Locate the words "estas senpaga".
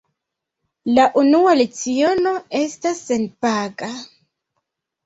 2.63-3.93